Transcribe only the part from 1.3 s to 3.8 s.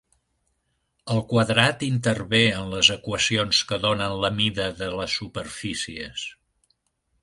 quadrat intervé en les equacions